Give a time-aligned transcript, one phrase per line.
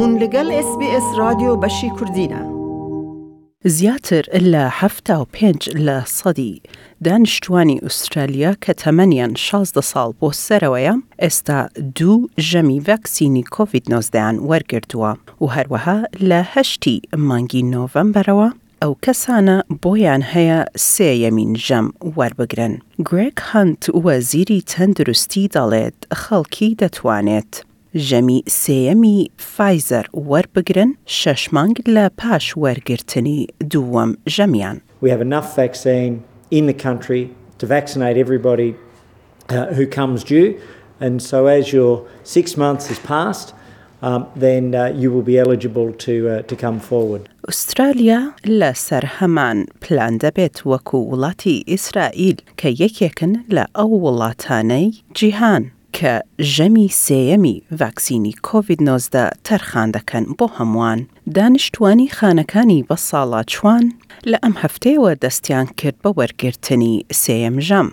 [0.00, 2.42] بوون لەگەڵ SسBS رادیۆ بەشی کوردینە.
[3.76, 6.60] زیاتر لە هەفتا و پێنج لە سەدی
[7.04, 11.58] دانیشتوانی ئوسترالیا کە تەمەنیان 16 ساڵ بۆ سەرەوەیە ئێستا
[11.96, 12.18] دوو
[12.48, 15.98] ژەمی ڤەکسینی کۆVید-19یان وەرگرتووە و هەروەها
[16.30, 16.96] لە هەشتی
[17.28, 18.48] مانگی نۆڤەمبەرەوە
[18.82, 20.60] ئەو کەسانە بۆیان هەیە
[20.92, 21.86] سێیەمین ژەم
[22.16, 22.74] وەربگرن.
[23.08, 27.52] گرێک هەند وەزیری تەندروستی دەڵێت خەڵکی دەتوانێت
[28.62, 29.18] سێەمی
[29.54, 33.38] فایزەر وەربگرن شەش مانگ لە پاش وەرگرتنی
[33.72, 34.76] دووەم ژەمیان.
[35.04, 36.14] We have enough vaccine
[36.58, 37.22] in the country
[37.58, 38.70] to vaccinate everybody
[39.54, 40.50] uh, who comes due.
[41.04, 41.92] And so as your
[42.36, 43.48] six months has passed,
[44.08, 47.24] um, then uh, you will be eligible to, uh, to come forward.
[47.48, 54.88] ئوسترالیا لەسەر هەمان پلان دەبێت وەکو وڵاتی ئیسرائیل کە یەکێکن لە ئەو وڵاتانەی
[55.18, 55.64] جیهان.
[55.98, 56.14] کە
[56.54, 59.14] ژەمی سێەمی ڤاکسینی کۆVید-19
[59.46, 60.98] تەرخان دەکەن بۆ هەمووان
[61.36, 63.84] دانیشتوانی خانەکانی بە ساڵا چوان
[64.30, 67.88] لە ئەم هەفتەیەوە دەستیان کرد بە وەرگرتنی سێم ژەم.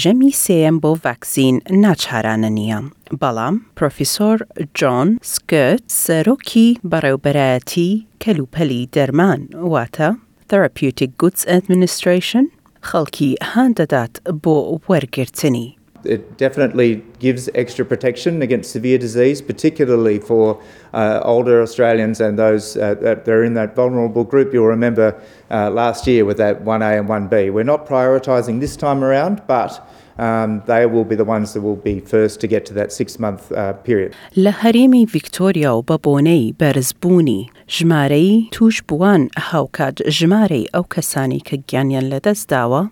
[0.00, 2.80] ژەمی سێم بۆ ڤاکسین ناچارانە نییە.
[3.20, 4.38] بەڵام پرۆفیسۆر
[4.78, 7.90] جۆن سکت سەرۆکی بەڕێوبەرایەتی
[8.22, 9.40] کەلوپەلی دەرمان
[9.72, 10.10] واتە
[10.50, 12.44] Therapeutic Goods Administration
[12.88, 14.12] خەڵکی هاندەدات
[14.44, 14.56] بۆ
[14.88, 15.68] وەرگرتنی
[16.04, 20.60] it definitely gives extra protection against severe disease, particularly for
[20.94, 24.52] uh, older Australians and those uh, that are in that vulnerable group.
[24.52, 27.52] You'll remember uh, last year with that 1A and 1B.
[27.52, 29.86] We're not prioritising this time around, but
[30.18, 33.18] um, they will be the ones that will be first to get to that six
[33.18, 34.12] month uh, period.
[34.36, 37.46] لهريمي فيكتوريا وبابوني بارزبوني
[37.80, 42.84] جماري توش بوان هاوكاد جماري أو كساني كجانيان لدز داوا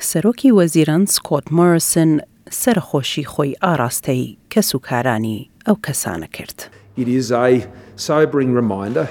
[0.00, 2.20] سروكي وزيران سكوت موريسون
[2.56, 4.68] خۆی ئاراستەی کەس
[5.66, 6.58] ئەو کەسانە کرد.
[7.02, 7.52] It is a
[8.08, 9.06] sobering reminder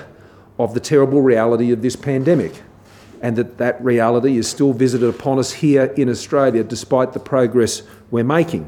[0.64, 2.54] of the terrible reality of this pandemic.
[3.28, 7.74] and that that reality is still visited upon us here in Australia despite the progress
[8.14, 8.64] we're making.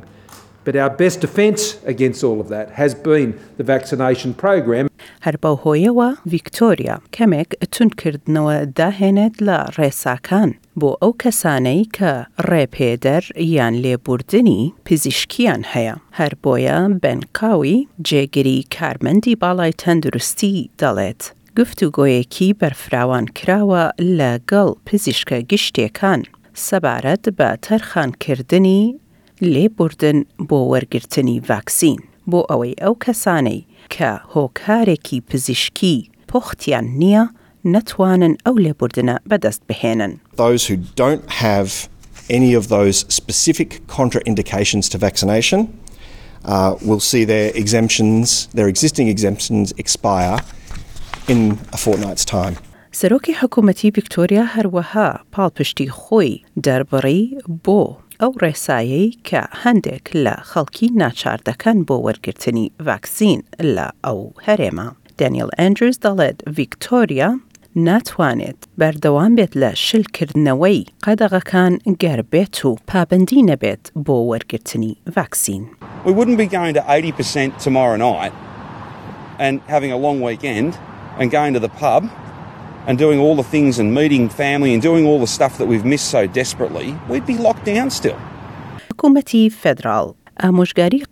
[0.70, 4.88] But our best defence against all of that has been the vaccination program.
[5.26, 12.12] هەر بەو هۆیەوە ڤیکتۆریا کەمێک تونکردنەوە داهێنێت لە ڕێساکان بۆ ئەو کەسانەی کە
[12.50, 13.24] ڕێپێدەر
[13.56, 21.22] یان لێبوردنی پزیشکیان هەیە هەر بۆیە بنکاوی جێگیری کارمەندی باڵای تەندروستی دەڵێت.
[21.58, 23.84] گفتوگۆیەکی بەرفراوان کراوە
[24.20, 26.22] لەگەڵ پزیشکە گشتێکان
[26.68, 28.84] سەبارەت بە تەرخانکردنی
[29.54, 30.18] لێ بردن
[30.50, 31.98] بۆ وەرگرتنی ڤاکسین
[32.30, 33.60] بۆ ئەوەی ئەو کەسانەی
[33.96, 35.98] کە هۆکارێکی پزیشکی
[36.32, 37.24] پۆختیان نییە
[37.74, 40.14] نەتوانن ئەو لێبوردنە بەدەست بهێنن.
[40.44, 41.70] Those who don't have
[42.38, 45.60] any of those specific contraindications to vaccination
[46.56, 48.26] uh, will see their exemptions,
[48.58, 50.38] their existing exemptions expire
[51.32, 52.56] in a fortnight's time.
[53.00, 56.32] سەرۆکی حکوومەتی ڤیکتۆریا هەروەها پاڵپشتی خۆی
[56.66, 57.22] دەربڕی
[57.66, 57.82] بۆ
[58.24, 63.40] ئەو ڕێسایەی کە هەندێک لە خەڵکی ناچار دەکەن بۆ وەرگرتنی ڤاکسین
[63.76, 64.88] لە ئەو هەرێمە.
[65.20, 67.30] دانیل ئەنجرز دەڵێت ڤیکتۆریا
[67.88, 75.64] ناتوانێت بەردەوام بێت لە شلکردنەوەی قەدەغەکان گەر بێت و پابندی نەبێت بۆ وەرگرتنی ڤاکسین.
[76.08, 78.34] We wouldn't be going to 80% tomorrow night
[79.46, 80.72] and having a long weekend
[81.20, 82.04] and going to the pub
[82.88, 85.86] and doing all the things and meeting family and doing all the stuff that we've
[85.86, 88.20] missed so desperately, we'd be locked down still.
[88.94, 89.50] حکومەتی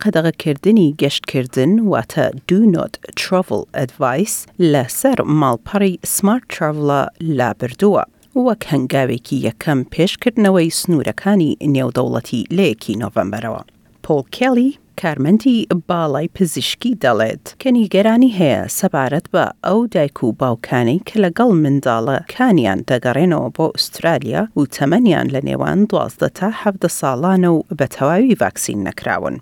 [0.02, 2.90] قەدەغەکردنی گەشتکردن واتە do not
[3.22, 4.34] travel advice
[4.72, 7.00] لەسەر ماڵپەڕی smart travelە
[7.38, 8.04] لابردووە.
[8.46, 13.62] وەک هەنگاوێکی یەکەم پێشکردنەوەی سنوورەکانی نێودەوڵەتی لەیەکی نۆڤەمبەرەوە.
[14.08, 14.68] پۆل کلی
[15.02, 15.56] کارمەندی
[15.90, 23.48] باڵای پزیشکی دەڵێت کەنیگەرانی هەیە سەبارەت بە ئەو دایک و باوکانەی کە لەگەڵ منداڵەکانیان دەگەڕێنەوە
[23.56, 29.36] بۆ ئوسترالیا و تەمەنیان لە نێوان دوازدە تا هەفتە ساڵانە و بە تەواوی ڤاکسین نەکراون.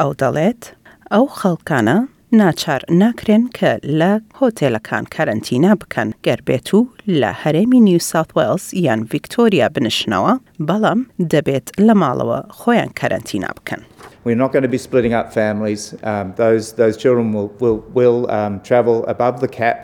[0.00, 0.62] ئەو دەڵێت،
[1.12, 1.96] ئەو خەڵکانە
[2.32, 4.10] ناچار ناکرێن کە لە
[4.40, 6.88] هۆتێلەکان کارەنتینا بکەن گەربێت و
[7.20, 10.32] لە هەرێمی نیو ساوت ویلز یان ڤیکتۆریا بنشنەوە
[10.68, 11.00] بەڵام
[11.32, 13.80] دەبێت لە ماڵەوە خۆیان کارەنتینا بکەن.
[14.26, 15.82] We're not going to be splitting up families.
[16.12, 19.78] Um, those, those children will, will, will um, travel above the cap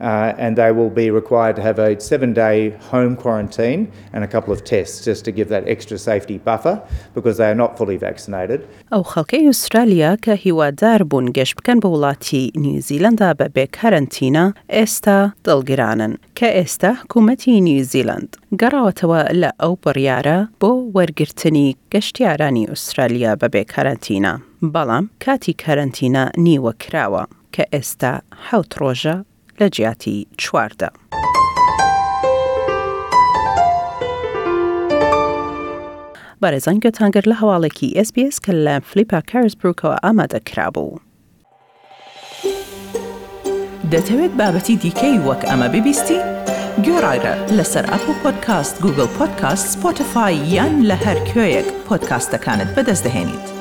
[0.00, 4.26] Uh, and they will be required to have a seven day home quarantine and a
[4.26, 6.78] couple of tests just to give that extra safety buffer
[7.14, 8.60] because they are not fully vaccinated.
[8.92, 16.16] ئەو خەڵکەی ئوسترالیا کە هیوادار بوون گەشت بکەن بە نیوزیلند نیوزیلندا بە کارانتینا استا دلگرانن
[16.34, 20.38] که استا حکوومەتی نیوزیلند گەڕاوەتەوە لأو ئەو بڕیارە
[20.96, 27.22] ورگرتنی گشتیارانی گەشتیارانی ئوسترالیا بە کارانتینا بلام کاتی کارانتینا نیوە کراوە
[27.54, 28.12] کە ئێستا
[28.48, 29.16] حوت ڕۆژە
[29.60, 30.90] لە جیاتی چواردە.
[36.42, 40.98] بارێزان گەتانگەر لە هەواڵێکی SسBS کە لە فلیپا کارسبروکەوە ئامادەکرابوو.
[43.92, 46.18] دەتەوێت بابەتی دیکەی وەک ئەمە ببیستی؟
[46.86, 53.55] گۆڕایرە لەسەر ئەپ و پۆدکاست گوگل پۆدکاست سپۆتفاای یان لە هەر کوێیەک پۆدکاستەکانت بەدەستدەێنیت.